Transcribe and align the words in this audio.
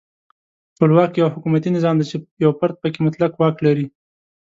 ټولواک 0.77 1.11
یو 1.21 1.27
حکومتي 1.35 1.69
نظام 1.77 1.95
دی 1.97 2.05
چې 2.11 2.17
یو 2.43 2.51
فرد 2.59 2.75
پکې 2.81 2.99
مطلق 3.05 3.31
واک 3.35 3.55
لري. 3.65 3.85